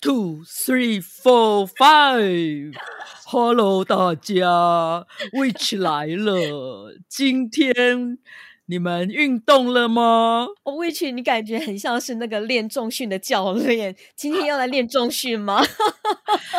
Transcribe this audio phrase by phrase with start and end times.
[0.00, 2.74] two, three, four, five.
[3.26, 6.94] Hello，大家， Witch 来了。
[7.08, 8.18] 今天
[8.66, 10.46] 你们运动了吗？
[10.64, 13.96] 哦，Witch，你感觉很像是那个练重训的教练。
[14.14, 15.64] 今天要来练重训吗？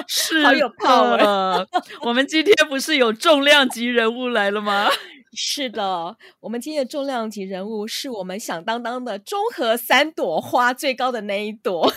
[0.08, 1.66] 是，好有泡啊！
[2.02, 4.90] 我们今天不是有重量级人物来了吗？
[5.40, 11.94] 是的，我们今天的重量级人物是我们响当当的中和三朵花最高的那一朵。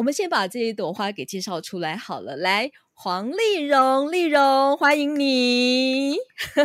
[0.00, 6.16] 我们先把这一朵花给介绍出来好了，来，黄丽蓉，丽蓉，欢迎你。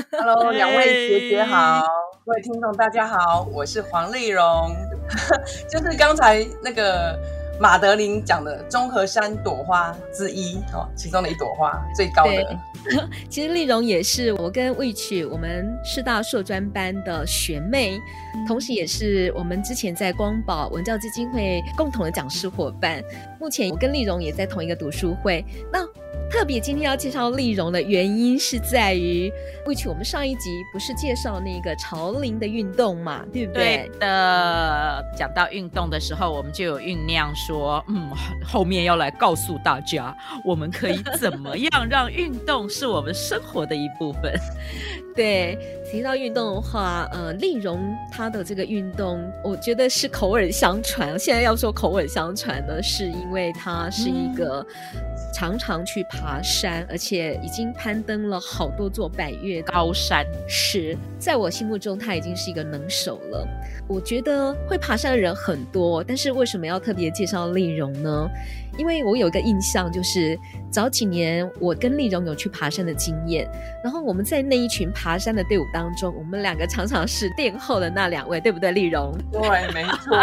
[0.10, 1.86] Hello， 两位姐姐好，
[2.26, 4.74] 各位听众大家好，我是黄丽蓉，
[5.70, 7.20] 就是刚才那个。
[7.60, 12.60] 马德琳讲的综合三朵花之一哦，其中的一朵花最高的。
[13.30, 17.98] 其实丽蓉也是我跟 Witch 我们师大硕专班的学妹，
[18.36, 23.02] 嗯，同时也是我们之前在光宝文教基金会共同的讲师伙伴。
[23.40, 25.44] 目前我跟丽蓉也在同一个读书会。
[25.72, 25.86] 那
[26.30, 29.32] 特别今天要介绍丽蓉的原因是在于
[29.66, 33.88] ，Witch 我们上一集不是介绍那个潮龄的运动嘛，对不对？
[33.88, 35.06] 对的。
[35.16, 38.10] 讲到运动的时候，我们就有酝酿说，嗯，
[38.44, 44.34] 后面要来告诉大家，我们可以怎么样让运动是我们生活的一部分。
[45.16, 45.58] 对，
[45.90, 51.18] 提到运动的话，呃，丽蓉她的这个运动，我觉得是口耳相传。
[51.18, 54.66] 现在要说口耳相传呢，是因为她是一个。
[54.94, 60.26] 嗯常常去爬山，而且已经攀登了好多座百岳高山。
[60.48, 63.46] 是，在我心目中，他已经是一个能手了。
[63.86, 68.30] 我觉得会爬山的人很多，但是为什么要特别介绍丽蓉呢？
[68.78, 70.38] 因为我有一个印象，就是
[70.70, 73.50] 早几年我跟丽蓉有去爬山的经验，
[73.84, 79.14] 然后我们在那一群爬山的队伍当中，我们两个常常是殿后的那两位，对不对，丽蓉？
[79.32, 79.42] 对，
[79.74, 80.18] 没错。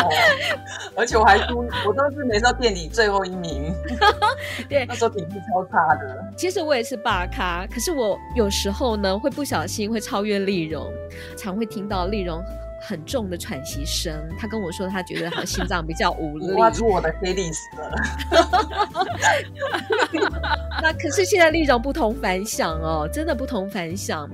[0.96, 3.72] 而且我还输，我都是每次垫底最后一名。
[4.68, 6.24] 对， 那时候体力超差的。
[6.36, 10.86] 其实我也是霸咖，可是我有时候呢会不小心会超越丽蓉，
[11.36, 12.42] 常会听到丽蓉。
[12.82, 16.52] 很重的喘息声，他跟我说，他觉得他心脏比较无力。
[16.54, 17.92] 挖出我的黑历史了。
[20.82, 24.28] 那可是现在丽蓉不同凡响哦，真的不同凡响。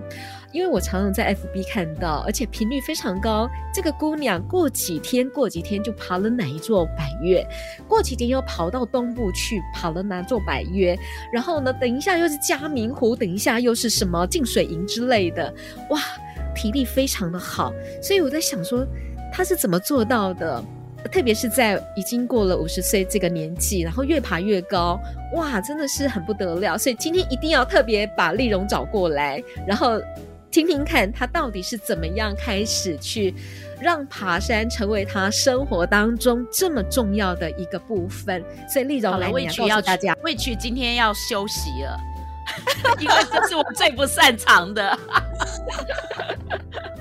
[0.51, 3.47] 因为我常常在 FB 看到，而且频率非常高。
[3.71, 7.47] 这个姑娘过几天过几天就爬了哪一座百岳，
[7.87, 10.99] 过几天又跑到东部去跑了哪座百岳，
[11.31, 15.53] 然后呢，等一下又是嘉明湖，等一下又是什么净水营之类的，
[15.91, 16.01] 哇！
[16.59, 18.85] 体力非常的好，所以我在想说，
[19.33, 20.63] 他是怎么做到的？
[21.13, 24.99] 特别是在已经过了五十岁这个年纪，然后越爬越高，
[25.35, 26.77] 哇，真的是很不得了。
[26.77, 30.01] 所以今天一定要特别把丽蓉找过来，然后
[30.51, 33.33] 听听看她到底是怎么样开始去
[33.81, 38.43] 让爬山成为她生活当中这么重要的一个部分。
[38.69, 41.97] 所以丽蓉来，我要告诉大家，魏曲今天要休息了。
[42.99, 44.99] 因为这是我最不擅长的。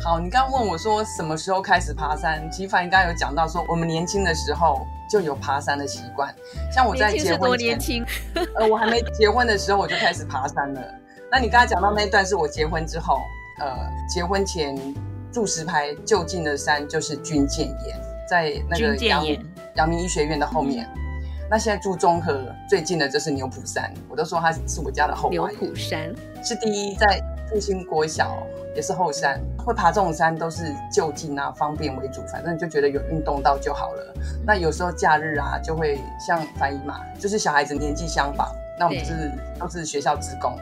[0.03, 2.49] 好，你刚刚问我说什么时候开始爬山？
[2.51, 6.33] 其实凡你刚刚有讲到说，我们年轻的时候就有爬山的习惯。
[6.71, 8.05] 像我在结婚前， 年轻
[8.55, 10.81] 呃，我还没结婚的时候我就开始爬山了。
[11.29, 13.19] 那你刚才讲到那一段是我结婚之后，
[13.59, 13.75] 呃，
[14.07, 14.77] 结婚前
[15.31, 20.87] 住石牌就近的山就是军舰岩，在那个阳明阳明医学院的后面。
[21.49, 25.31] 那现在住中和最近的就是牛埔山，我都说它是我家的后花。
[25.31, 26.13] 牛埔山
[26.43, 29.39] 是第一，在复兴国小也是后山。
[29.57, 34.13] 会爬这种山都是就近啊，方便为主，反正就觉得有运动到就好了。
[34.45, 40.57] 那有时候假日啊，就会像翻译嘛，就是小孩子年纪相仿，那我们就是都是学校职工，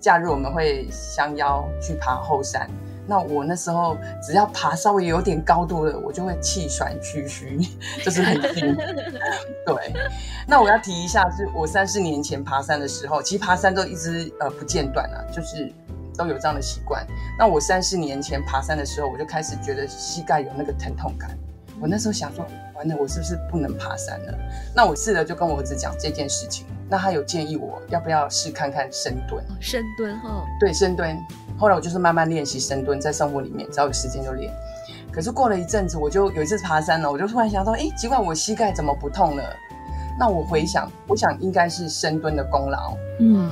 [0.00, 2.68] 假日我们会相邀去爬后山。
[3.10, 7.58] 那我那时候只要爬稍微有点高度了，我就会气喘吁吁，
[8.04, 8.76] 就是很惊。
[9.66, 9.92] 对，
[10.46, 15.72] 那我要提一下，是我三四年前爬山的时候，其实爬山都一直呃不间断啊，就是
[16.16, 17.04] 都有这样的习惯。
[17.36, 21.36] 那我三四年前爬山的时候，我就开始觉得膝盖有那个疼痛感。
[21.80, 22.46] 我那时候想说，
[22.76, 24.38] 完了，我是不是不能爬山了？
[24.72, 29.44] 那我试了就跟我儿子讲这件事情，那他有建议我要不要试看看深蹲。
[29.58, 31.18] 深蹲哈，对，深蹲。
[31.60, 34.50] 后来我就是慢慢练习深蹲，在生活里面，只要有时间就练。
[35.12, 39.44] 可是过了一阵子，我就有一次爬山了，我就突然想到，哎，奇怪，我膝盖怎么不痛了？
[40.18, 42.96] 那我回想，我想应该是深蹲的功劳。
[43.18, 43.50] 嗯，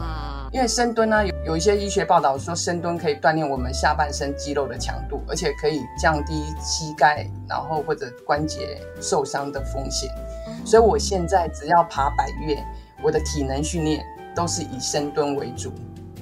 [0.52, 10.10] 因为深蹲呢，有有一些医学报道说，深蹲可以锻炼我们下半身肌肉的强度，而且可以降低膝盖然后或者关节受伤的风险。
[10.64, 12.56] 所以我现在只要爬百岳，
[13.02, 14.02] 我的体能训练
[14.34, 15.70] 都是以深蹲为主。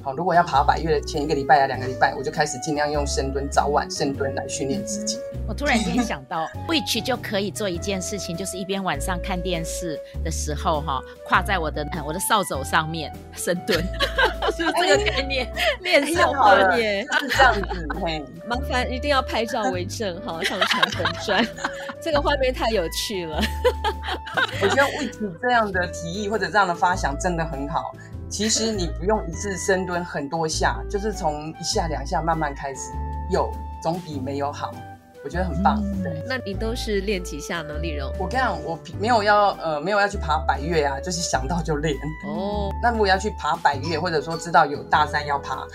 [0.06, 5.18] 好，如果要爬百岳的前一个礼拜啊，两个礼拜，我就开始尽量用深蹲，早晚深蹲来训练自己。
[5.48, 13.82] 我突然间想到，Witch 就可以做一件事情，就是一边晚上看电视的时候，哈，跨在我的我的扫帚上面深蹲，
[14.56, 15.52] 是不是这个概念？
[15.80, 17.88] 练习好了耶，是这样子。
[18.00, 21.44] 嘿， 麻烦一定要拍照为证哈，上传粉砖，
[22.00, 23.42] 这个画面太有趣了。
[24.62, 27.92] 我觉得 Witch 这样的提议或者这样的发想真的很好。
[28.28, 32.92] 其实你不用一次深蹲很多下，就是从一下两下慢慢开始，
[33.30, 33.50] 有
[33.80, 34.72] 总比没有好。
[35.26, 35.82] 我觉得很棒。
[36.04, 38.12] 对，嗯，那你都是练几下呢，丽蓉？
[38.16, 41.96] 我跟你讲，我没有要呃没有要去爬百岳啊，就是想到就练。
[42.28, 45.66] 哦， 那如果要去爬百岳，或者说知道有大山要爬，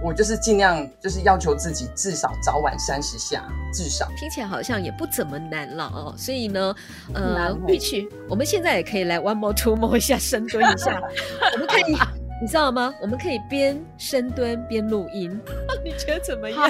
[0.00, 3.42] 我就是尽量就是要求自己至少早晚三十下，
[3.74, 4.06] 至少。
[4.16, 6.14] 听起来好像也不怎么难了哦。
[6.16, 6.72] 所以呢，
[7.12, 11.02] 呃，回去我们现在也可以来 one more two more 一下深蹲一下，
[11.54, 12.21] 我们可以。
[12.42, 12.92] 你知道吗？
[13.00, 15.30] 我们可以边深蹲边录音，
[15.84, 16.68] 你觉得怎么样？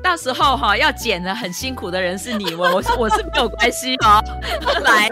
[0.00, 4.22] 到时候哈要剪的很辛苦的人是你，我我是 我是没有关系哦。
[4.84, 5.10] 来，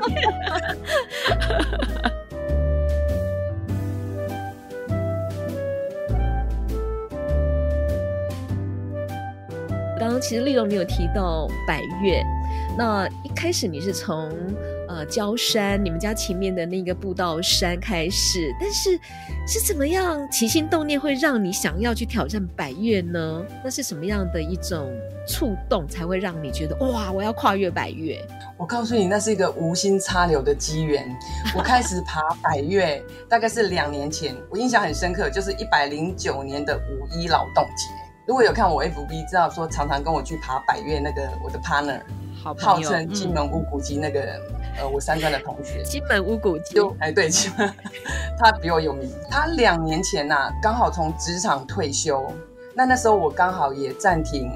[9.98, 12.22] 刚刚其实丽蓉你有提到百越，
[12.78, 14.30] 那一开始你是从。
[14.92, 18.90] 呃，郊山，你们家前面的那个步道山开始，但是
[19.46, 23.42] 是怎么样起心动念会让你想要去挑战百岳呢？
[23.64, 24.92] 那是什么样的一种
[25.26, 28.22] 触动才会让你觉得哇，我要跨越百岳？
[28.58, 31.08] 我告诉你，那是一个无心插柳的机缘。
[31.56, 37.88] 我开始爬百岳大概是两年前，我印象很深刻，就是一百零九年的五一劳动节。
[38.26, 42.02] 如果有看我 FB，知道说常常跟我去爬百岳那个我的 partner，
[42.44, 44.38] 好号称金门乌骨鸡那个。
[44.74, 47.72] 嗯呃，我三专的同学，金门乌骨鸡，哎，对，金门，
[48.38, 49.10] 他比我有名。
[49.30, 52.26] 他两年前呐、啊，刚好从职场退休，
[52.74, 54.50] 那那时候我刚好也暂停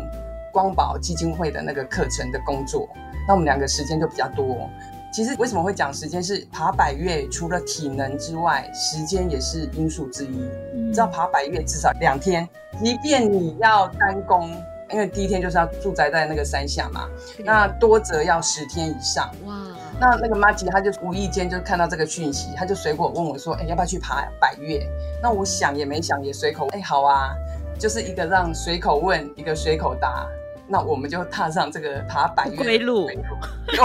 [0.53, 2.89] 光宝基金会的那个课程的工作，
[3.29, 4.69] 那我们两个时间就比较多。
[5.13, 6.23] 其实为什么会讲时间？
[6.23, 10.49] 是爬百越除了体能之外，时间也是因素之一。
[10.75, 12.47] 嗯、知道爬百越至少两天，
[12.83, 14.51] 即便你要单工。
[14.89, 17.09] 因为第一天就是要住宅在那个山下嘛，
[17.45, 19.29] 那多则要十天以上。
[19.45, 19.53] 哇！
[19.99, 24.87] 那那个妈吉他就无意间就看到这个讯息，他就随口问我说：“哎，要不要去爬百越？”
[25.23, 27.35] 那我想也没想，也随口哎，好啊，
[27.79, 30.27] 就是一个让随口问，一个随口答，
[30.69, 33.07] 那我们就踏上这个爬百岳 归路。
[33.67, 33.77] 对，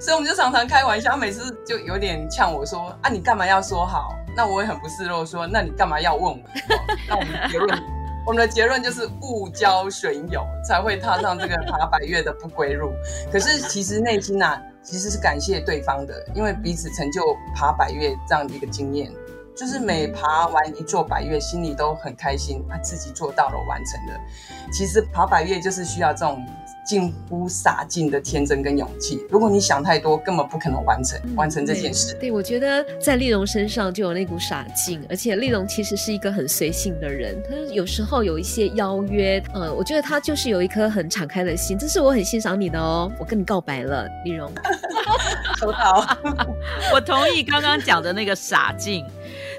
[0.00, 6.38] 所以我们就常常开玩笑，每次就有点呛我说：“啊，你干嘛要说好？”那我也很不示弱说：“那你干嘛要问我？”
[7.08, 7.97] 那我们结论。
[8.28, 12.92] 我们的结论就是误交损友，才会踏上这个爬 百岳的不归路。
[13.32, 17.22] 可是其实内心啊，其实是感谢对方的，因为彼此成就
[17.56, 19.10] 爬百岳这样的一个经验，
[19.56, 24.20] 就是每爬完一座百岳，心里都很开心，他自己做到了，完成了。
[24.70, 26.46] 其实爬百岳就是需要这种。
[26.88, 29.20] 近乎傻劲的天真跟勇气。
[29.28, 32.14] 如果你想太多，根本不可能完成、嗯、完成这件事。
[32.14, 37.36] 对，对，我觉得在丽蓉身上就有那股傻劲，而且丽蓉其实是一个很随性的人。
[37.42, 43.12] 她有时候有一些邀约，呃，我觉得她就是有一颗很敞开的心，这是我很欣赏你的哦。
[43.18, 44.50] 我跟你告白了，丽蓉。
[45.60, 46.16] 很好，
[46.94, 49.04] 我同意刚刚讲的那个傻劲。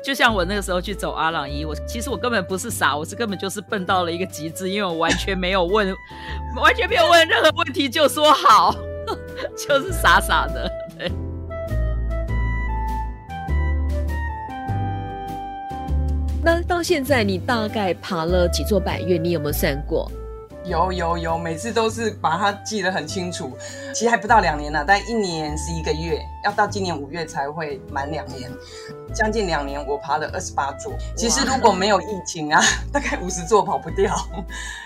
[0.03, 5.93] 就像我那个时候去走阿朗伊，我其实我根本不是傻，我是根本就是笨到了一个极致，因为我完全没有问，
[6.55, 8.73] 完全没有问任何问题就说好，
[9.57, 10.71] 就是傻傻的。
[10.97, 11.11] 对。
[16.41, 19.17] 那到现在你大概爬了几座百岳？
[19.17, 20.09] 你有没有算过？
[20.63, 23.57] 有有有，每次都是把它记得很清楚。
[23.99, 28.49] 其实还不到两年呢，但一年十一个月，要到今年五月才会满两年。
[29.13, 30.93] 将近两年，我爬了二十八座。
[31.17, 32.61] 其实如果没有疫情啊，
[32.93, 34.15] 大概五十座跑不掉。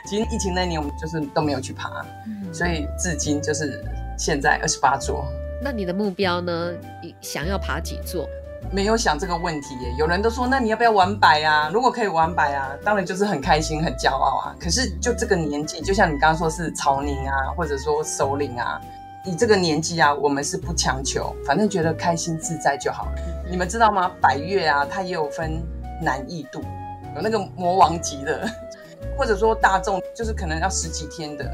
[0.08, 2.03] 其实疫情那年我们就是都没有去爬，
[2.51, 3.86] 所以至今就是
[4.17, 5.24] 现在二十八座。
[5.62, 6.74] 那你的目标呢？
[7.00, 8.27] 你想要爬几座？
[8.72, 9.93] 没有想这个问题耶。
[9.96, 11.70] 有人都说，那你要不要玩百啊？
[11.72, 14.55] 如果可以玩百啊，当然就是很开心、很骄傲啊。
[14.60, 18.82] 可是就这个年纪，就像你刚刚说是曹宁啊，或者说首领啊。
[19.25, 23.11] 以这个年纪啊，我们是不强求，反正觉得开心自在就好了。
[23.49, 24.11] 你们知道吗？
[24.19, 25.63] 百越啊，它也有分
[26.01, 26.61] 难易度，
[27.15, 28.45] 有那个魔王级的，
[29.17, 31.49] 或者说大众就是可能要十几天的，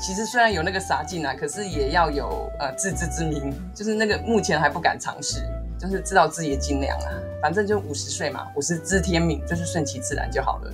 [0.00, 5.42] 其实虽然有那个啥劲啊，可是也要有呃自知之明，就是那个目前还不敢尝试，
[5.78, 7.12] 就是知道自己的斤两啊。
[7.42, 10.72] 反正就五十岁嘛，五十知天命，就是顺其自然就好了。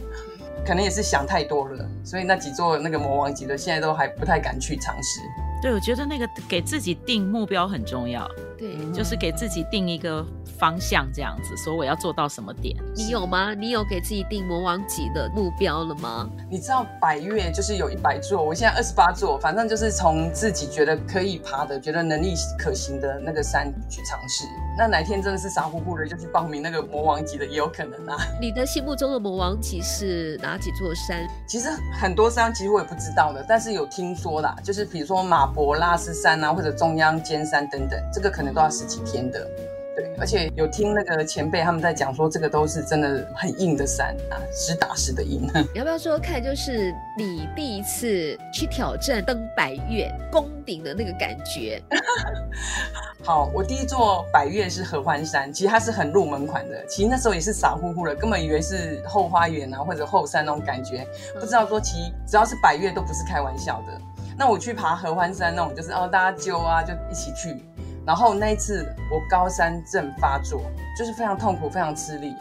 [0.64, 5.20] 可能也是想太多了，所以那几座那个魔王级的，现在都还不太敢去尝试。
[5.60, 8.28] 对，我觉得那个给自己定目标很重要。
[8.58, 10.24] 对，就是给自己定一个
[10.58, 12.76] 方向，这样子说我要做到什么点。
[12.96, 13.54] 你有吗？
[13.54, 16.28] 你有给自己定魔王级的目标了吗？
[16.50, 24.44] 你知道百岳就是有一百座，我现在二十八座，反正就是从自己觉得可以爬的、觉得能力可行的那个山去尝试。
[24.76, 28.16] 那哪天真的是傻乎乎的就去报名那个魔王级的，也有可能啊。
[28.40, 31.28] 你的心目中的魔王级是哪几座山？
[31.48, 31.68] 其实
[32.00, 39.48] 很多山其实我也不知道的，但是有听说啦，就是比如说马博拉斯山啊，或者中央尖山等等，这个可能都要十几天的。
[39.96, 45.42] 对，而且有听那个前辈他们在讲说，这个都是真的很硬的山啊，实打实的硬。
[45.52, 51.82] 你 要不要说看，就是你第一次去挑战登百岳攻顶的那个感觉？
[53.24, 56.86] 好，我第一座百岳是合欢山，其实它是很入门款的。
[56.86, 61.04] 其实那时候也是傻乎乎的，根本以为是后花园啊或者后山那种感觉，
[61.40, 64.00] 不知道说其实只要是百岳都不是开玩笑的。
[64.38, 67.60] 那我去爬合欢山那种，就是哦大家揪啊就一起去。
[68.08, 70.62] 然后那一次我高山症发作，
[70.96, 72.34] 就是非常痛苦，非常吃力，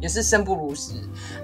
[0.00, 0.94] 也是生不如死。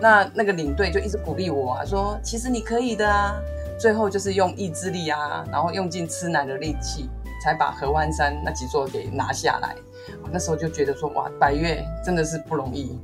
[0.01, 3.37] 那那个领队就一直鼓励我啊，说其实你可以的啊。
[3.79, 7.11] 最后就是用意志力啊，然后用尽吃奶的力气，
[7.45, 9.77] 才把合湾山那几座给拿下来。
[10.23, 12.99] 我那时候就觉得说，哇，百越真的是不容易。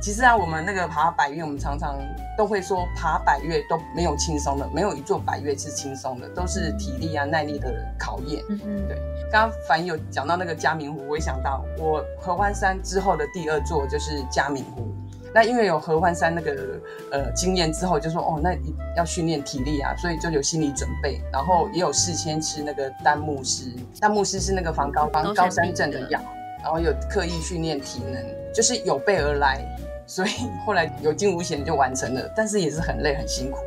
[0.00, 1.96] 其实啊，我们那个爬百越，我们常常
[2.36, 8.42] 都会说，爬百越都没有轻松的，没有一座百越是轻松的，都是体力啊、耐力的考验。
[8.48, 8.96] 嗯嗯，对。
[9.30, 14.86] 刚刚凡有讲到那个嘉明湖，我也想到我合欢山之后的第二座就是嘉明湖。
[15.34, 16.80] 那因为有合欢山那个
[17.12, 18.56] 呃经验之后，就说哦，那
[18.96, 26.18] 要训练体力啊，所以就有心理准备，然后也有事先吃那个丹木斯，丹木斯是那个防高防高山症的药，
[26.62, 29.64] 然后有刻意训练体能，就是有备而来，
[30.06, 30.30] 所以
[30.66, 33.58] 后来有惊无险就完成了，但是也是很累很辛苦。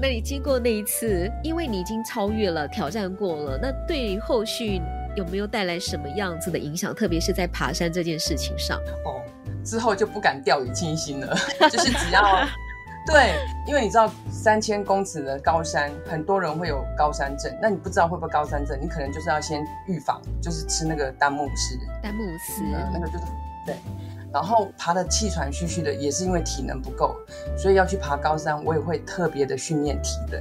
[0.00, 4.80] 那你经过那一次，因为你已经超越了挑战过了，那对于后续
[5.16, 6.94] 有没有带来什么样子的影响？
[6.94, 8.78] 特别是在爬山这件事情上。
[9.04, 9.22] 哦。
[9.64, 11.36] 之后就不敢掉以轻心了，
[11.70, 12.22] 就是只要
[13.10, 13.34] 对，
[13.66, 23.24] 因为你知道三千公尺的高山，很多人会有高山症，那你不知道会不会高山症，你可能就是要先预防，就是吃那个丹木斯，丹木斯，嗯，那个就是
[23.64, 23.76] 对，
[24.32, 27.16] 然后爬的气喘吁吁的，也是因为体能不够，
[27.56, 30.40] 所以要去爬高山，我也会特别的训练体能。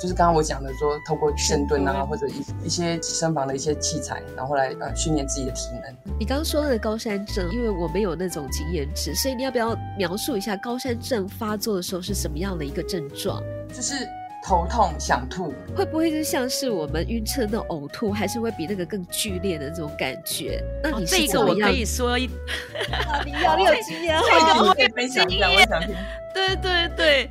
[0.00, 5.94] 就是刚刚我讲的说，透过深蹲啊，或者一一些身房的一些器材，然后来呃训练自己的体能。
[6.18, 13.42] 你刚刚说的高山症，因为我没有那种经验值，所以你要不要描述一下高山症发作的时候是什么样的一个症状？
[13.74, 14.08] 就是
[14.42, 20.64] 头痛、想吐，会不会就像是我们晕车那种呕吐，还是会比那个更剧烈的这种感觉？
[20.82, 22.26] 那你是这个我可以说一，
[23.26, 25.94] 你要你有经验，我可以分享一下，我想听。
[26.32, 27.30] 对对对，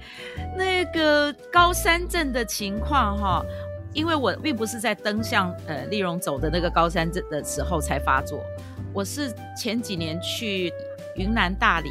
[0.56, 3.46] 那个高山症的情况哈，
[3.94, 8.44] 因为我并不是在登向呃丽荣走的那个高山镇的时候才发作，
[8.94, 10.74] 我是前几年去
[11.16, 11.90] 云南大理，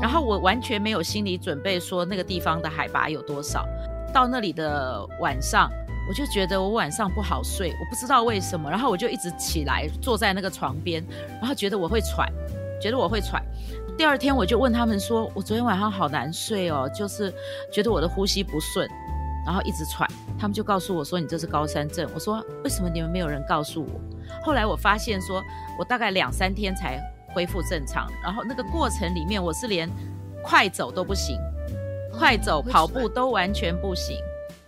[0.00, 3.66] 然后我完全没有心理准备说那个地方的海拔有多少，
[4.12, 5.70] 到那里的晚上
[6.08, 11.04] 我就觉得我晚上不好睡，我不知道为什么，然后我就一直起来坐在那个床边，
[11.40, 12.28] 然后觉得我会喘，
[12.80, 13.40] 觉得我会喘。
[14.00, 17.30] 第二天我就问他们说，我昨天晚上好难睡哦，就是
[17.70, 18.88] 觉得我的呼吸不顺，
[19.44, 20.08] 然后一直喘。
[20.38, 22.08] 他们就告诉我说，你这是高山症。
[22.14, 24.00] 我说，为什么你们没有人告诉我？
[24.42, 25.44] 后来我发现说，
[25.78, 26.98] 我大概两三天才
[27.34, 29.86] 恢复正常，然后那个过程里面我是连
[30.42, 31.38] 快走都不行，
[32.10, 34.16] 快走跑步都完全不行。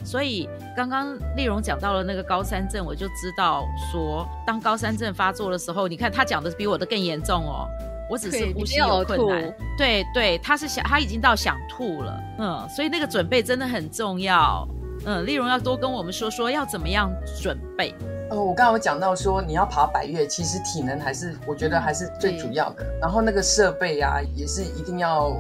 [0.05, 0.47] 所以
[0.77, 7.67] 刚刚丽荣讲到了那个高山症，我就知道说，当高山症发作的时候，你看他讲的比我的更严重哦。
[8.13, 14.69] 我只是呼吸有困难，对对，他是想他已经到想吐了，嗯，所以那个准备真的很重要，
[15.07, 17.95] 嗯，丽蓉要多跟我们说说要怎么样准备。
[18.29, 25.35] 哦，我刚刚有讲到说你要爬百越，其实体能还是我觉得还是最主要的，然后那个设备啊也是一定要，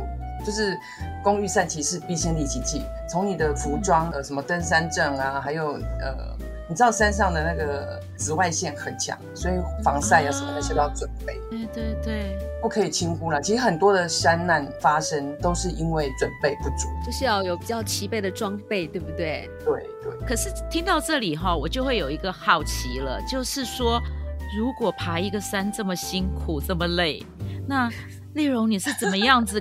[0.45, 0.79] 就是
[1.23, 6.37] 工欲善其事，必先利其器，从你的服装呃什么登山证啊，还有呃。
[6.69, 11.39] 你知道山上的那个紫外线很强，所以防晒啊什么那些都要准备。
[11.51, 13.43] 对对对，不可以轻忽了。
[13.43, 19.51] 其实很多的山难发生都是因为准备不足，就是要有比较齐备的装备，对不对？
[19.67, 20.27] 对对。
[20.27, 24.01] 可是听到这里哈，我就会有一个好奇了，就是说，
[24.57, 27.23] 如果爬一个山这么辛苦这么累，
[27.69, 27.91] 那
[28.33, 29.61] 丽荣你是怎么样子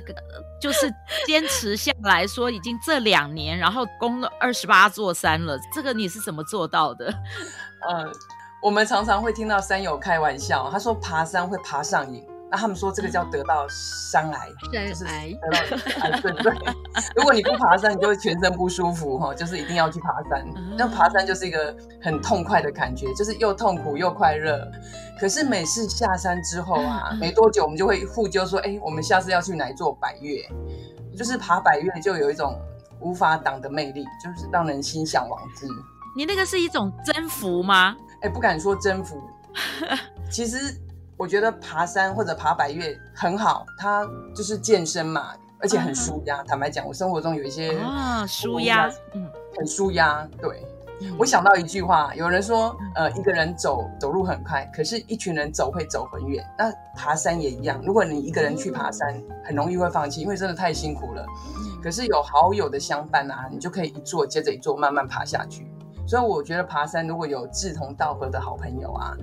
[0.62, 0.94] 就是
[1.26, 5.58] 坚持下来说，已经这两年，然后攻了二十八座山了。
[5.74, 7.08] 这个你是怎么做到的？
[7.90, 8.06] 呃，
[8.62, 12.24] 我们常常会听到山友开玩笑，他说爬山会爬上瘾。
[12.52, 14.50] 那他们说这个叫得到山癌，
[14.90, 15.58] 就是得到
[16.02, 16.36] 癌症。
[16.36, 16.54] 对，
[17.16, 20.46] 如果你不爬山，你就会全身不舒服哈，就是一定要去爬山。
[20.78, 24.70] 那爬山就是一个很痛快的感觉，就是又痛苦又快乐。
[25.18, 30.42] 可是每次下山之后啊，没多久我们就会互揪说，哎，我们下次要去哪一座百越？
[31.16, 32.60] 就是爬百越就有一种
[33.00, 35.66] 无法挡的魅力，就是让人心向往之。
[36.18, 37.96] 你那个是一种征服吗？
[38.24, 39.22] 哎，不敢说征服，
[40.30, 40.76] 其实。
[41.22, 46.42] 我觉得爬山或者爬百岳很好，它就是健身嘛，而且很舒压。
[46.42, 50.28] 坦白讲，我生活中有一些啊舒压，嗯，很舒压。
[50.40, 50.66] 对，
[51.20, 56.44] 我想到一句话，有人说，呃，一个人走走路很快，可是一群人走会走很远。
[56.58, 61.24] 那爬山也一样，如果你一个人去爬山，很容易会放弃，因为真的太辛苦了。
[61.84, 65.72] 可是有好友的相伴啊，你就可以一座接着一座慢慢爬下去。
[66.12, 69.16] 所以我觉得爬山如果有志同道合的好朋友啊，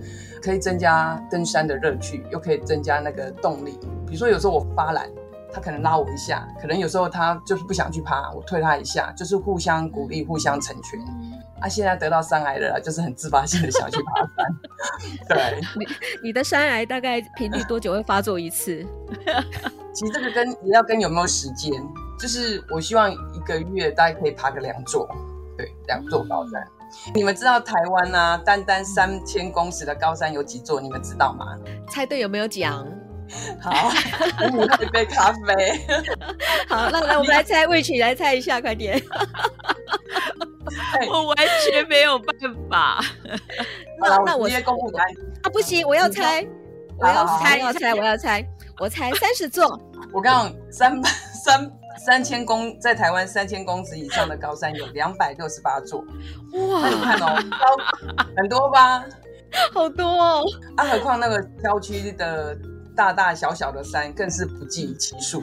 [0.42, 3.78] 可以增加登山的乐趣，又可以增加那个动力。
[4.06, 5.06] 比如说有时候我发懒，
[5.52, 10.98] 他可能拉我一下；可能有时候他就是不想去爬，我推他一下，就是互相鼓励、互相成全。
[11.60, 14.56] 啊，现在得到山癌了，就是很自发性的想去爬山。
[15.28, 15.86] 对，你
[16.28, 18.82] 你的山癌大概频率多久会发作一次？
[19.92, 21.70] 其实这个跟也要跟有没有时间，
[22.18, 25.06] 就是我希望一个月大概可以爬个两座。
[25.54, 26.66] 对，两座高山。
[27.14, 30.80] 你们知道台湾啊，单单三千公尺的高山有几座？
[30.80, 31.46] 你们知道吗？
[31.90, 32.86] 猜对有没有奖？
[33.60, 33.90] 好，
[34.56, 35.84] 我喝一杯咖啡。
[36.68, 39.00] 好，那来我们来猜，魏曲来猜一下，快点。
[41.10, 42.34] 我完全没有办
[42.70, 43.00] 法。
[44.00, 45.08] 那那我直接公布答案
[45.42, 46.46] 啊，不行，我要猜，
[46.98, 48.46] 我要猜，要猜，我要猜，
[48.78, 49.78] 我猜三十座。
[50.12, 51.02] 我刚刚三
[51.44, 51.70] 三。
[51.98, 56.88] 三千公在台湾三千公尺以上的高山 有两百六十八座，哇！
[56.88, 57.66] 你看哦，高
[58.36, 59.04] 很多吧？
[59.72, 60.42] 好多哦！
[60.76, 62.56] 啊，何况那个郊区的
[62.94, 65.42] 大大小小的山更是不计其数。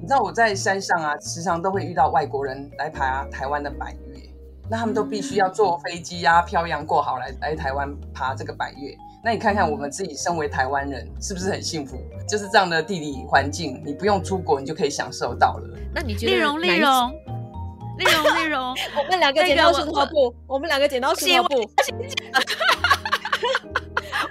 [0.00, 4.22] 你知道我在山上啊，时常都会遇到外国人来爬台湾的百岳，
[4.70, 8.96] 那他们都必须要坐飞机啊，漂洋过海来来台湾爬这个百岳。
[9.24, 11.96] 那你看看我们自己身为台湾人，是不是很幸福？
[12.28, 15.78] 就是这样的地理环境，你不用出国，你就可以享受到了。
[15.94, 16.32] 那你觉得？
[16.32, 17.12] 丽蓉，丽蓉，
[17.98, 21.54] 丽蓉，丽蓉，我们两个剪刀石头布，我们两个剪刀石头布。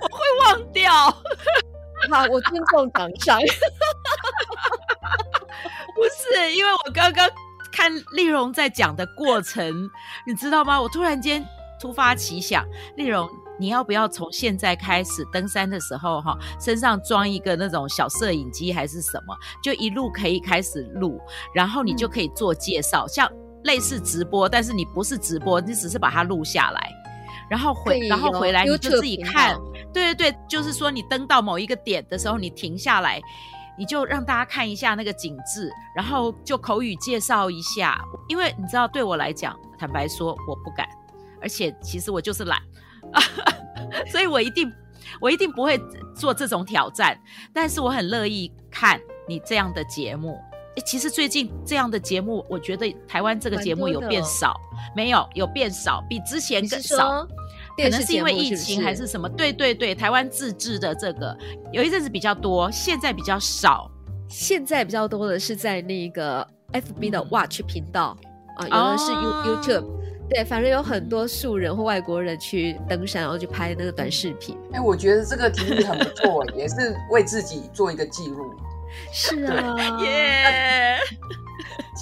[0.02, 0.92] 我会忘掉。
[2.12, 3.40] 好，我尊重厂商。
[5.96, 6.04] 不
[6.36, 7.30] 是，因为我刚刚
[7.72, 9.90] 看丽蓉在讲的过程，
[10.28, 10.82] 你知道吗？
[10.82, 11.46] 我突然间
[11.80, 12.66] 突发奇想，
[12.98, 13.30] 丽蓉。
[13.62, 21.22] 你要不要从现在开始登山的时候，哈，身上装一个那种小摄影机还是什么，就一路可以开始录，
[21.54, 23.32] 然后你就可以做介绍，嗯、像
[23.66, 26.92] 类似直播，但是你不是直播，你只是把它录下来，
[27.52, 29.56] 然后回，然后回来你就自己看。
[29.94, 33.22] 对对对，就是说你登到某一个点的时候，你停下来，
[33.78, 38.02] 你就让大家看一下那个景致，然后就口语介绍一下。
[38.28, 40.88] 因为你知道，对我来讲，坦白说，我不敢，
[41.40, 42.60] 而且其实我就是懒。
[44.12, 44.72] 所以我一定，
[45.20, 45.80] 我一定不会
[46.16, 47.18] 做这种挑战，
[47.54, 50.40] 但是我很乐意看你这样的节目。
[50.76, 54.56] 诶，其实最近这样的节目，我觉得台湾这个节目有变少，
[54.96, 57.28] 没有，有变少，比之前更少。
[57.78, 59.28] 可能是因为疫情还是什么？
[59.30, 61.36] 对对对，台湾自制的这个
[61.72, 63.90] 有一阵子比较多，现在比较少。
[64.30, 68.16] 现在比较多的是在那个 FB 的 Watch 频道、
[68.60, 69.86] 嗯、啊，有的是 You、哦、YouTube。
[70.34, 74.58] 对，反正有很多素人或外国人去登山，然后去拍那个短视频。
[74.72, 78.54] 哎，我觉得这个提议很不错，也是为自己做一个记录。
[79.12, 80.98] 是啊， 耶！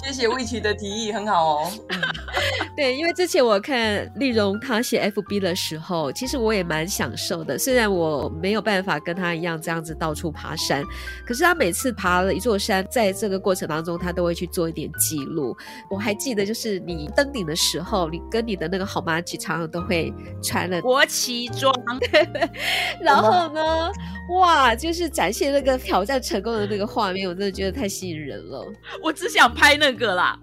[0.02, 1.72] 谢谢魏琪的提议，很好哦。
[2.76, 7.58] 对，因为之前我看丽蓉她写 FB 的时候，其实我也蛮享受的。
[7.58, 10.82] 虽然我没有办法跟她一样这样子到处爬山，
[11.26, 15.54] 可是她每次爬了一座山，在这个过程当中，她都会去做一点记录。
[15.90, 21.74] 我还记得，就是你登顶的时候，你跟你的那个好妈吉常常都会穿了国旗装，
[23.02, 23.90] 然后呢，
[24.30, 28.64] 哇，就是展现那个挑战成功的那个画面，我真的觉得太吸引人了。
[29.02, 30.38] 我只想拍那这个啦，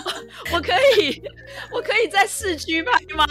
[0.54, 1.22] 我可以。
[1.72, 3.24] 我可以在市区拍吗？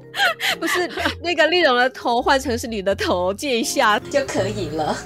[0.58, 0.88] 不是，
[1.22, 4.96] 那个丽蓉的头换成是你的头，借一下就可以了。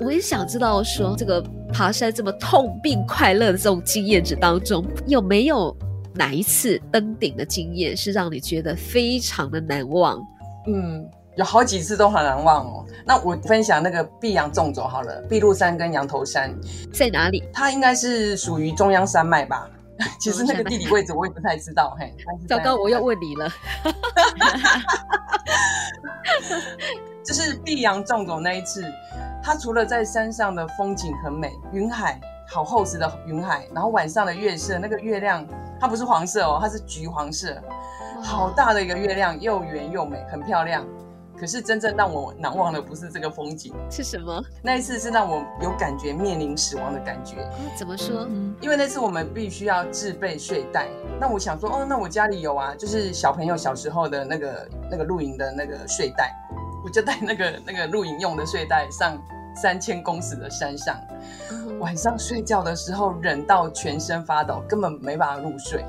[0.00, 5.74] 我也想知道说，这个爬山这么痛并快乐的这种经验值当中，有没有
[6.14, 10.18] 哪一次登顶的经验是让你觉得非常的难忘？
[10.66, 11.04] 嗯，
[11.36, 12.86] 有好几次都很难忘哦。
[13.04, 16.54] 那我分享那个碧阳纵走好了，碧露山跟羊头山
[16.92, 17.42] 在哪里？
[17.52, 19.68] 它应该是属于中央山脉吧？
[20.18, 21.96] 其实那个地理位置我也不太知道。
[21.98, 22.12] 嘿，
[22.48, 23.52] 糟糕，我要问你了。
[27.24, 28.84] 就是碧阳纵走那一次，
[29.42, 35.46] 它除了在山上的风景很美，云海好厚实的云海，然后晚上的月色，那个月亮
[35.84, 37.54] 它不是黄色哦，它是橘黄色，
[38.22, 40.82] 好大的一个月亮，又圆又美，很漂亮。
[41.38, 44.42] 可是真正让我难忘的不是这个风景，是什么？
[44.62, 47.46] 那一次是让我有感觉面临死亡的感觉。
[47.58, 48.26] 嗯，怎么说？
[48.62, 50.88] 因为那次我们必须要自备睡袋。
[51.20, 56.34] 那我想说，哦，那我家里有啊，就是小朋友小时候的那个那个露营的那个睡袋。
[56.82, 59.18] 我就带那个那个露营用的睡袋上
[59.54, 60.96] 三千公尺的山上，
[61.80, 65.84] 晚上睡觉的时候冷到全身发抖，根本没办法入睡。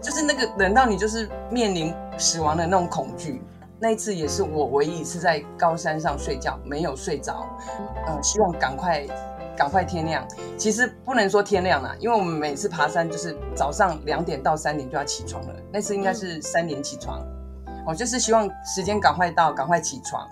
[0.00, 3.42] 就是那个冷到你就是面临死亡的那种恐惧。
[3.78, 7.46] 那一次也是我唯一一次在高山上睡觉没有睡着。
[8.06, 9.06] 嗯，希望赶快
[9.56, 10.26] 赶快天亮。
[10.56, 15.54] 其实不能说天亮啦，因为我们每次爬山就是早上两点到三点就要起床了。
[15.72, 17.20] 那次应该是三点起床。
[17.86, 20.26] 我就是希望时间赶快到，赶快起床。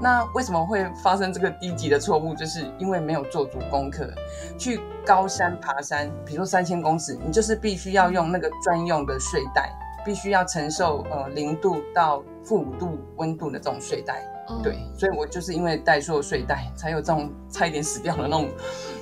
[0.00, 2.34] 那为什么会发生这个低级的错误？
[2.34, 4.12] 就是因为没有做足功课。
[4.58, 9.72] 去高山爬山，比如说三千公尺，你就是必须要用那个专用的睡袋，
[10.04, 14.22] 必须要承受呃零度到负五度温度的这种睡袋。
[14.62, 18.48] 对，所以我就是因为带错睡袋，才有这种差一点死掉的那种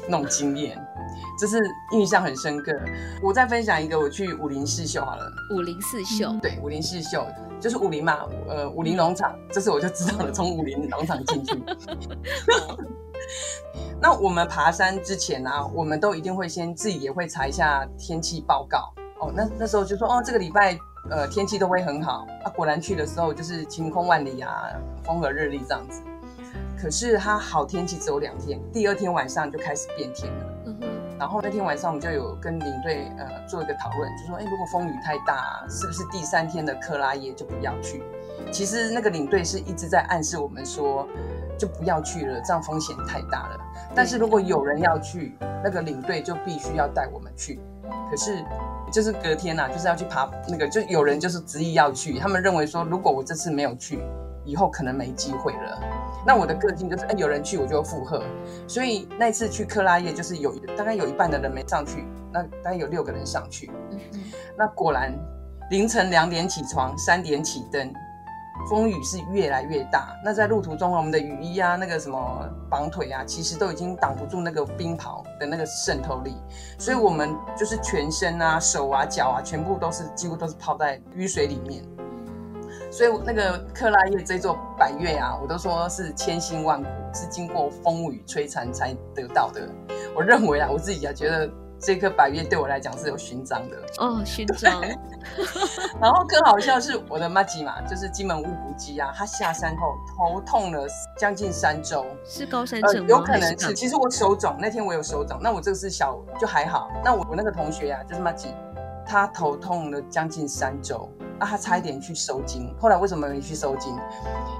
[0.09, 0.81] 那种经验。
[1.39, 1.59] 这是
[1.93, 2.73] 印象很深刻。
[3.21, 5.33] 我再分享一个，我去武陵四秀好了。
[5.57, 7.27] 武陵四秀，对，武陵四秀
[7.63, 9.39] 就是武林嘛，呃，武林农场。
[9.49, 11.63] 这次我就知道了，从武林农场进去。
[14.03, 18.93] 那我们爬山之前啊，我们都一定会先自己也会查一下天气报告。
[19.21, 20.77] 哦，那那时候就说，哦，这个礼拜
[21.09, 22.27] 呃天气都会很好。
[22.45, 24.73] 啊，果然去的时候就是晴空万里啊，
[25.05, 26.03] 风和日丽这样子。
[26.77, 30.52] 可是它好天气只有两天，第二天晚上就开始变天了。
[31.23, 38.03] 然后那天晚上我们就有跟领队呃做一个讨论，就说，哎，如果风雨太大，是不是第三天的克拉耶就不要去？
[38.51, 41.07] 其实那个领队是一直在暗示我们说，
[41.57, 43.61] 就不要去了，这样风险太大了。
[43.95, 47.61] 但是如果有人要去，那个领队就必须要带我们去。
[48.11, 48.45] 可是
[48.91, 54.01] 就是隔天呐、啊，就是要去爬那个，就有人就是执意要去，他们认为说，如果我这次没有去，
[54.45, 56.02] 以后可能没机会了。
[56.25, 58.23] 那我的个性就是，哎，有人去我就附和。
[58.69, 63.71] 所以那次去克拉叶，就是有大概有一半的人没上去，那大概有六个人上去。
[64.57, 65.13] 那果然
[65.71, 67.93] 凌晨两点起床，三点起灯，
[68.69, 70.15] 风雨是越来越大。
[70.25, 76.37] 那在路途中，我们的雨衣啊，那个什么绑腿啊，其实都已经挡不住那个冰雹的那个渗透力。
[76.79, 81.83] 所以我们就是全身啊、手啊、脚啊，全部都是几乎都是泡在雨水里面。
[82.93, 89.67] 所以那个克拉叶这座百月啊，我都说是千辛万苦，是经过风雨摧残才得到的。
[90.15, 91.51] 我认为啊，我自己啊觉得
[91.81, 94.79] 这颗百月对我来讲是有勋章的哦，勋章。
[95.99, 103.73] 然后更好笑是我的麻吉嘛，就是金门乌骨鸡啊，他下山后头痛了将近三周，是高山症有可能是。
[103.73, 106.91] 其实我手肿，那天我有手肿，那我这个是小就还好。
[107.03, 108.55] 那我我那个同学啊，就是麻吉，
[109.07, 111.09] 他头痛了将近三周。
[111.43, 113.93] 啊，他差一点去收金，后来为什么没去收金？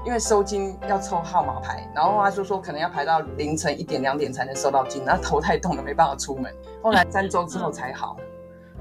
[0.05, 6.53] 因为收金要抽号码牌，然后他就说可能要排到凌晨一点两点才能收到金，然后头太痛了没办法出门。
[6.81, 8.17] 后来三周之后才好，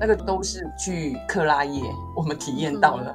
[0.00, 1.80] 那个都是去克拉叶，
[2.16, 3.14] 我们体验到了，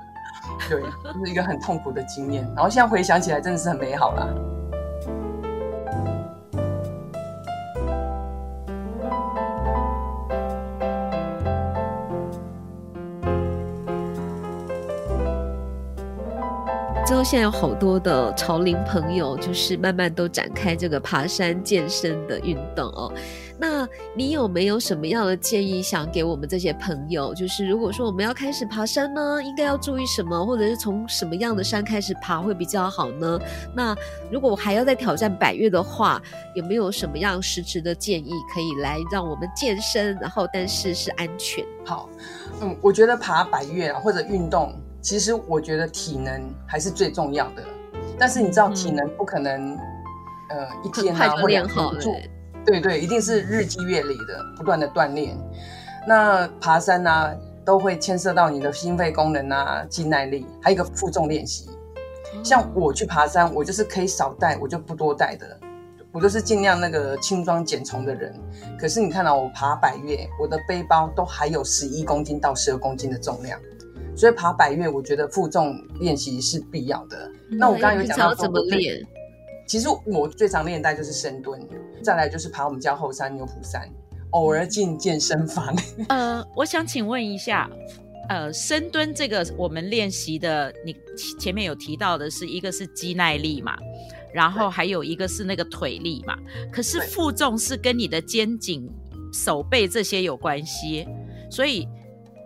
[0.69, 2.45] 对，就是一个很痛苦的经验。
[2.55, 4.25] 然后现在回想起来，真的是很美好啦。
[17.07, 23.09] 之后，现在有好多的潮龄朋友，就是慢慢都展开这个爬山健身的运动哦。
[23.57, 27.33] 那你有没有什么样的建议想给我们这些朋友？
[27.33, 33.39] 就是如果说我们要开始爬山呢，应该要注意什么，或者是从什么样的山开始爬会比较好呢？
[33.73, 33.95] 那
[34.29, 36.21] 如果我还要再挑战百岳的话，
[36.55, 41.63] 有没有什么样实质的建议可以来让我们健身，然后但是是安全？
[41.85, 42.09] 好，
[42.59, 44.75] 嗯，我觉得爬百岳啊，或者运动。
[45.07, 47.63] 其实我觉得体能还是最重要的，
[48.19, 49.79] 但是你知道体能不可能，嗯、
[50.49, 52.13] 呃，一天啊或两天做，
[52.65, 55.33] 对对，一定是日积月累的不断的锻炼。
[56.05, 61.69] 那爬山啊，都会牵涉到你的心肺功能啊、肌耐力，还有一个负重练习。
[62.43, 65.57] 像我去爬山，我就是可以少带，我就不多带的，
[66.11, 68.37] 我就是尽量那个轻装简从的人。
[68.77, 73.57] 可是你看到我爬百越，我的背包都还有十一公斤到十二公斤的重量，
[74.17, 77.31] 所以爬百越，我觉得负重练习是必要的。
[77.51, 79.05] 嗯、那我刚刚有讲到怎么练，
[79.67, 81.61] 其实我最常练的就是深蹲，
[82.03, 83.87] 再来就是爬我们家后山牛埔山，
[84.31, 85.73] 偶尔进健身房。
[86.09, 87.69] 呃，我想请问一下。
[88.29, 90.93] 呃，深蹲这个我们练习的，你
[91.39, 93.77] 前面有提到的是一个是肌耐力嘛，
[94.33, 96.37] 然后还有一个是那个腿力嘛。
[96.69, 98.85] 可是负重是跟你的肩颈、
[99.31, 101.07] 手背这些有关系，
[101.49, 101.87] 所以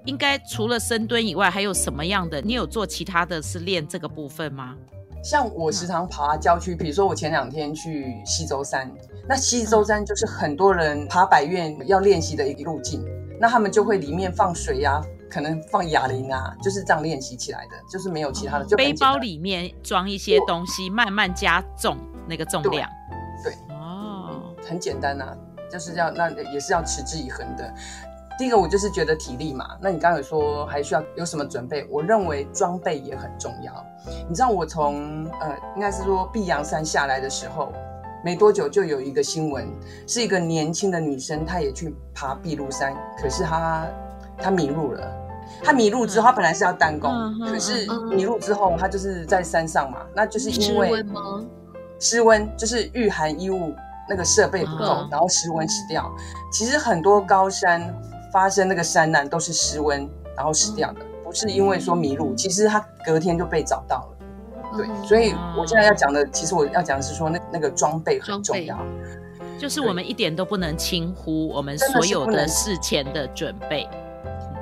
[0.06, 2.42] 应该除了深蹲以外，还有什么样的？
[2.42, 4.76] 你有做其他的是练这个部分吗？
[5.24, 8.92] 像我时常爬郊区，比如说我前两天去西周山，
[9.28, 13.06] 那西周山就是很多人爬百岳要练习的一个路径，
[13.40, 15.06] 那他们就会里面放水呀、啊。
[15.32, 18.66] 可能放哑铃啊，就是这样练习起来的，就是没有其他的。
[18.66, 22.90] 就背包里面装一些东西，慢慢加重那个重量。
[23.42, 25.38] 对，对哦，很简单呐、啊，
[25.72, 27.74] 就是要那也是要持之以恒的。
[28.38, 31.86] 第一个我就是觉得体力嘛，那你刚刚有说还需要有什么准备？
[31.92, 33.86] 我认为装备也很重要。
[34.28, 37.72] 你知道我从呃，应该是说碧阳山下来的时候，
[38.24, 39.68] 没多久就有一个新闻，
[40.08, 43.86] 是一个年轻的女生，她也去爬碧露山，可是她
[44.38, 45.08] 她迷路了。
[45.64, 51.22] 她迷路之后，她本来是要单攻，嗯、可是迷路之后，她就是在山上嘛，那就是因为失温吗？
[52.00, 53.74] 失温就是御寒衣物
[54.10, 56.12] 那个设备不够，然后失温死掉。
[56.52, 57.82] 其实很多高山
[58.32, 64.78] 发生那个山难都是失温然后死掉的，不是因为说迷路，其实他隔天就被找到了。
[64.78, 68.78] 对，所以我现在要讲的，其实我要讲的是说那那个装备很重要，
[69.60, 73.88] 就是我们一点都不能轻忽我们所有的事前的准备。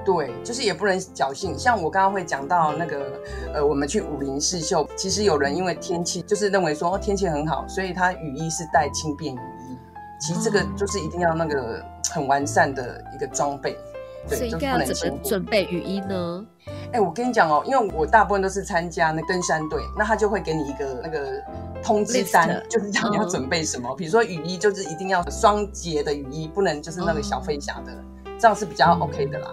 [0.03, 1.55] 对，就是也不能侥幸。
[1.55, 3.21] 像我刚刚会讲到那个，
[3.53, 9.77] 呃，我们去武林试秀，其实有人因为天气，就是认为说天气很好，所以他雨衣是带轻便雨衣。
[10.19, 13.77] 其实这个就是一定要那个很完善的一个装备。
[14.27, 16.45] 对，所以应该要怎么准备雨衣呢？
[16.91, 21.41] 哎，我跟你讲哦，因为我大部分都是参加那登山队，那他就会给你一个那个
[21.81, 22.67] 通知单，List.
[22.67, 23.95] 就是讲你要准备什么。
[23.95, 27.93] 比如说雨衣，就是一定要双节的雨衣，不能就是那个小飞侠的，
[28.37, 29.47] 这样是比较 OK 的啦。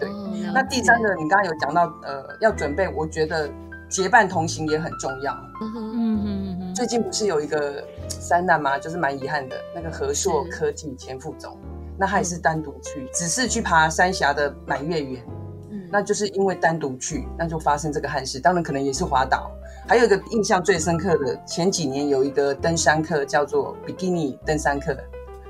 [0.00, 0.08] 对，
[0.52, 3.48] 那第三个你刚刚有讲到，呃，要准备，我觉得
[3.88, 5.32] 结伴同行也很重要。
[5.60, 8.78] 嗯哼嗯哼，最近不是有一个三难吗？
[8.78, 11.56] 就是蛮遗憾的，那个和硕科技前副总，
[11.98, 15.22] 那他也是单独去，只是去爬三峡的满月园。
[15.70, 18.38] 嗯，那就是因为单独去，那就发生这个憾事。
[18.38, 19.50] 当然可能也是滑倒。
[19.86, 24.96] 还有一个印象最深刻的，前几年有一个登山客叫做比基尼登山客，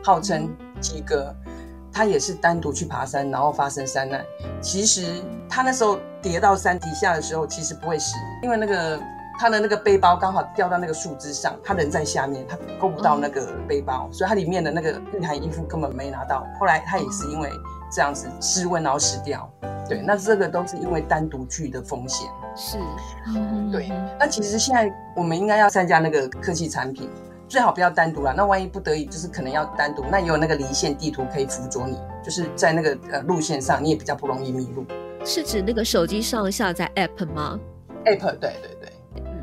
[0.03, 0.49] 号称
[0.81, 1.35] 鸡哥。
[1.91, 4.25] 他也是单独去爬山，然后发生山难。
[4.61, 9.01] 其实他那时候跌到山底下的时候，其实不会死，因为那个
[9.39, 16.45] 他的那个背包刚好掉到那个树枝上，他人在下面，他够不到那个背包，所以他里面的那个御寒衣服根本没拿到。
[16.59, 17.49] 后来他也是因为
[17.91, 19.49] 这样子失温然后死掉。
[19.89, 22.29] 对，那这个都是因为单独去的风险。
[22.55, 22.77] 是，
[23.73, 23.89] 对。
[24.19, 27.09] 那其实现在我们应该要参加那个科技产品。
[27.49, 34.85] 最好不要单独了，那万一不得已，就是可能要单独，那也有那个离线地图可以辅佐你，就是在那个呃路线上，你也比较不容易迷路。
[35.25, 37.59] 是指那个手机上下载 App 吗
[38.05, 38.88] ？App，对对对。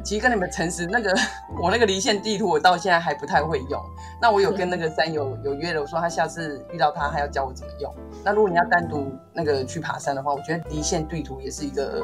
[0.06, 1.12] 其实跟你们诚实，那个
[1.60, 3.84] 我那个离线地图，我到现在还不太会用。
[4.22, 7.92] 那我有跟那个三友有约了，我说他下次遇到他还要教我怎么用。
[8.24, 12.02] 那如果你要单独那个去爬山的话，我觉得离线地图也是一个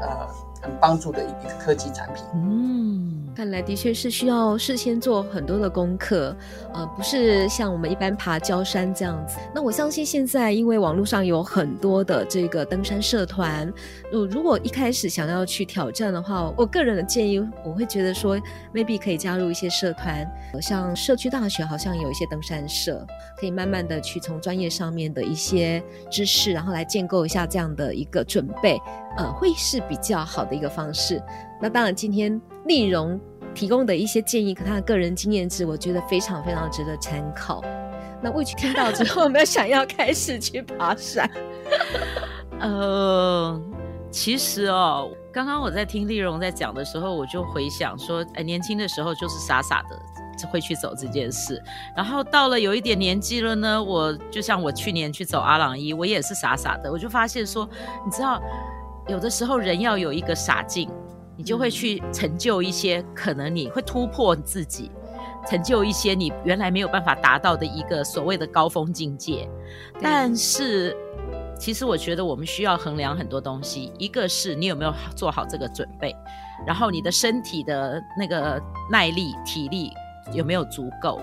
[0.00, 0.26] 呃
[0.62, 2.22] 很帮助的一个科技产品。
[2.34, 2.88] 嗯。
[3.36, 6.36] 看来的确是需要事先做很多的功课，
[6.74, 9.36] 呃，不是像我们一般爬郊山这样子。
[9.54, 13.72] 那我相信现在因为网络上有很多的这个登山社团，
[14.10, 18.36] 如，如果一开始想要去挑战的话，我个人的建议，我会觉得说
[18.74, 20.28] ，maybe 可以加入一些社团，
[20.60, 23.06] 像社区大学好像有一些登山社，
[23.38, 28.80] 可以慢慢的去从专业上面的一些知识，然后来建构一下这样的一个准备，
[29.16, 31.22] 呃，会是比较好的一个方式。
[31.60, 33.20] 那当然，今天丽蓉
[33.54, 37.62] 提供的一些建议，和他的个人经验值，我觉得非常非常值得参考。
[38.20, 41.30] 那魏去听到之后， 有没有想要开始去爬山？
[42.60, 43.60] 呃，
[44.10, 49.96] 其实哦，刚刚我在听丽蓉在讲的时候，我就回想说，哎，年轻的时候就是傻傻的
[50.46, 51.62] 会去走这件事，
[51.96, 57.68] 然后到了有一点年纪了呢，我就像我去年去走阿朗伊，我也是傻傻的，我就发现说，
[58.04, 58.40] 你知道，
[59.08, 60.88] 有的时候人要有一个傻劲。
[61.40, 64.90] 你就会去成就一些可能你会突破自己，
[65.48, 69.48] 成就一些你原来没有办法达到的一个所谓的高峰境界。
[70.02, 70.96] 但是，
[71.56, 76.12] 其实我觉得我们需要衡量很多东西，一个是你有没有做好这个准备，
[76.66, 79.92] 然后你的身体的那个耐力、体力
[80.32, 81.20] 有没有足够，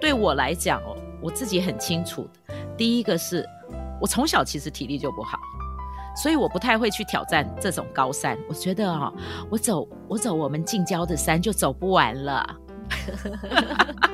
[0.00, 2.28] 对我来讲哦，我自己很清楚，
[2.76, 3.48] 第一个是
[4.00, 5.38] 我从小其实体力就不好。
[6.16, 9.12] 所以我不太会去挑战这种高山，我觉得哈、哦，
[9.50, 12.56] 我走我走我们近郊的山就走不完了。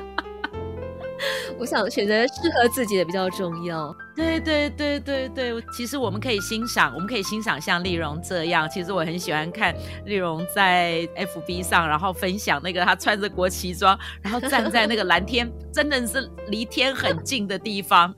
[1.61, 3.95] 我想选择适合自己的比较重要。
[4.15, 8.67] 对对对对对，其实我们可以欣赏，我们可以欣赏像丽蓉这样。
[8.67, 9.71] 其实我很喜欢看
[10.05, 18.11] 丽蓉在 FB 上，然后分享那个她穿着国旗装，然后站在那个蓝天，真的是离天很近的地方，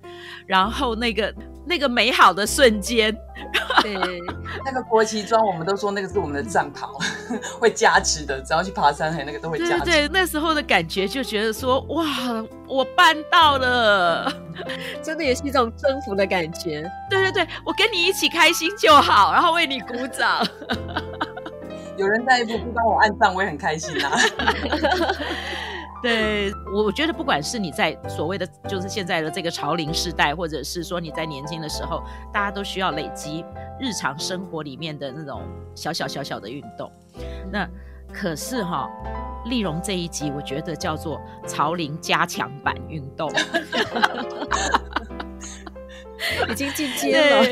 [0.47, 1.35] 然后那个。
[1.65, 3.15] 那个美好的瞬间，
[3.81, 3.95] 对，
[4.65, 6.99] 那个国旗装，我们都说那个是我们的战袍，
[7.59, 8.41] 会加持的。
[8.41, 9.85] 只要去爬山，还那个都会加持。
[9.85, 12.05] 对对，那时候的感觉就觉得说，哇，
[12.67, 14.31] 我办到了，
[15.01, 16.83] 真的也是一种征服的感觉。
[17.09, 20.45] 对对对，我跟你一起开心就好，然后为你鼓掌。
[21.95, 24.19] 有人在一步不帮我按赞，我也很开心呐、啊。
[26.03, 33.45] 对，我觉得不管是你在所谓的就是现在的这个潮龄世代，或者是说你在年轻的时候，大家都需要累积
[33.79, 35.41] 日常生活里面的那种
[35.73, 36.91] 小小小小的运动。
[37.49, 37.65] 那
[38.13, 38.89] 可是哈，
[39.45, 43.31] 丽蓉这一集我觉得叫做潮龄加强版运动。
[46.47, 47.43] 已经进阶了，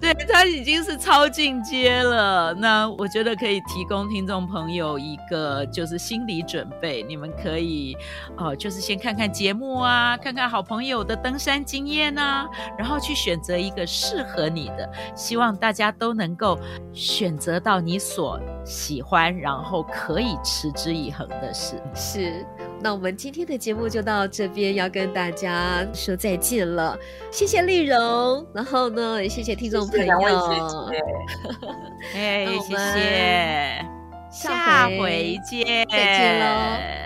[0.00, 2.54] 对，对，他已经是超进阶了。
[2.54, 7.96] 那我觉得可以提供听众朋友一个就是心理准备，你们可以
[8.36, 14.90] 呃，就是先看看节目啊，看看好朋友的登山经验啊，然后去选择一个适合你的。
[15.14, 16.58] 希望大家都能够
[16.92, 21.80] 选择到你所喜欢，然后可以持之以恒的事。
[21.94, 22.46] 是。
[22.82, 26.98] 那我们今天的节目就到这边，要跟大家说再见了。
[27.30, 30.18] 谢谢丽蓉，然后呢，也谢谢听众朋友。
[32.14, 33.84] 哎，谢谢，
[34.30, 36.44] 下回见，再见喽，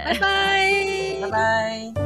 [0.04, 2.03] 拜拜，拜拜。